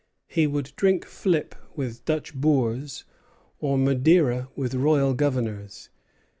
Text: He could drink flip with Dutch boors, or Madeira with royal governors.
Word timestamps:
He 0.25 0.47
could 0.49 0.71
drink 0.75 1.05
flip 1.05 1.53
with 1.75 2.05
Dutch 2.05 2.33
boors, 2.33 3.03
or 3.59 3.77
Madeira 3.77 4.49
with 4.55 4.73
royal 4.73 5.13
governors. 5.13 5.91